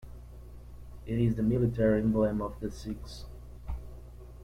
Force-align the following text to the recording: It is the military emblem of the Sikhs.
It 1.05 1.19
is 1.19 1.35
the 1.35 1.43
military 1.43 2.01
emblem 2.01 2.41
of 2.41 2.59
the 2.59 2.71
Sikhs. 2.71 3.25